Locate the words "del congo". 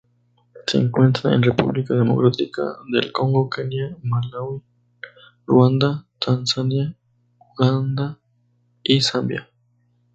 2.91-3.47